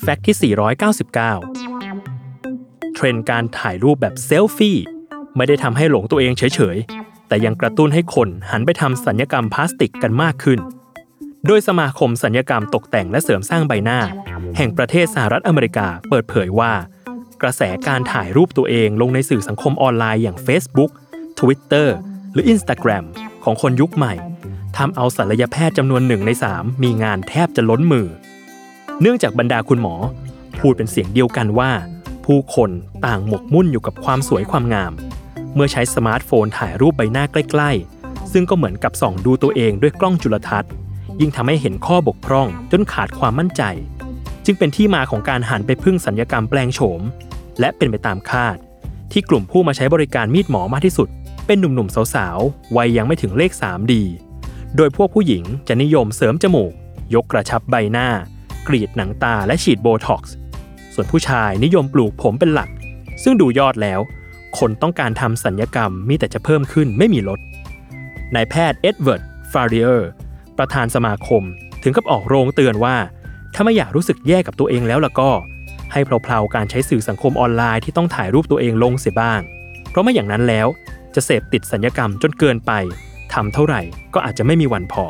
[0.00, 4.78] แฟกต์ที่ 499 เทรนด์การถ่ายรูปแบบเซลฟี่
[5.36, 10.58] ไม่ได้ทำให้หลงตัวเองเฉย ๆ แต่ยังกระตุ้นให้คนหันไปทำสัญญกรรมพลาสติกกันมากขึ้น
[11.46, 14.00] โดยสมาคมสัญญกรรมตกแต่งและเสริมสร้างใบหน้า
[14.56, 16.72] แห่งประเทศสหรัฐอเมริกาเปิดเผยว่า
[17.42, 20.90] กระแสการถ่ายรูปตัวเองลงในสื่อสังคมออนไลน์อย่าง Facebook
[21.38, 21.88] Twitter
[22.32, 23.04] หรือ Instagram
[23.44, 24.14] ของคนยุคใหม่
[24.76, 28.06] ทำเอาศัลยแพทย์จำนวนหนึ่งใน3มีงานแทบจะล้นมือ
[29.00, 29.94] เนื่องจากบรรดาคุณหมอ
[30.60, 31.70] พูดเป็นเสียงเดียวกันว่า
[32.24, 32.70] ผู้คน
[33.06, 34.92] ต่างหมกมุ่นอยู่กับความสวยความงาม
[35.54, 40.72] เมื่อใช้สมาร์ทโฟนถ่ายรูปใบหน้าใกล้ๆ ซึ่งก็เหมือนกับส่องดูตัวเองด้วยกล้องจุลทรรศน์
[41.20, 43.62] ยิ่งทำให้เห็นข้อบกพร่องจนขาดความมั่นใจ
[44.44, 47.00] จึงเป็นที่มาของการหันไปพึ่งสัญญกรรมแปลงโฉม
[47.60, 48.56] และเป็นไปตามคาด
[49.12, 51.08] ที่กลุ่มผู้มาใช้บริการมีดหมอมากที่สุด
[51.46, 54.04] เป็นหนุ่มๆสาวๆวัยยังไม่ถึงเลข 3 ดี
[54.76, 56.72] โดยพวกผู้หญิงจะนิยมเสริมจมูก
[57.14, 58.08] ยกกระชับใบหน้า
[58.68, 60.34] กรีดหนังตาและฉีดโบท็อกซ์
[60.94, 62.70] ส่วนผู้ชายนิยมปลูกผมเป็นหลัก
[63.22, 64.00] ซึ่งดูยอดแล้ว
[64.58, 67.40] คนต้องการทำศัลยกรรมมีแต่จะเพิ่มขึ้นไม่มีลด
[68.34, 70.10] นายแพทย์เอ็ดเวิร์ด ฟาริเออร์
[70.58, 71.42] ประธานสมาคม
[71.82, 72.96] ถึงกับออกโรงเตือนว่า
[73.54, 75.30] ถ้าไม่อยากรู้สึกแย่กับตัวเองแล้วล่ะก็
[75.92, 79.40] ให้เพลาๆการใช้สื่อสังคมออนไลน์ที่ต้องถ่ายรูปตัวเองลงเสียบ้าง
[79.90, 80.66] เพราะไม่อย่างนั้นแล้ว
[81.14, 82.72] จะเสพติดสัญญกรรมจนเกินไป
[83.34, 83.80] ทำเท่าไหร่
[84.14, 85.04] ก็อาจจะไม่มีวันพอ